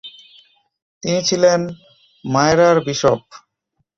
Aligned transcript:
তিনি 1.03 1.19
ছিলেন 1.29 1.59
মায়রার 2.25 2.77
বিশপ। 2.87 3.19